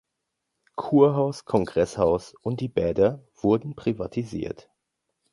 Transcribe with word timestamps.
Kurhaus, 0.75 1.45
Kongresshaus 1.45 2.33
und 2.41 2.59
die 2.59 2.69
Bäder 2.69 3.23
wurden 3.35 3.75
privatisiert. 3.75 4.67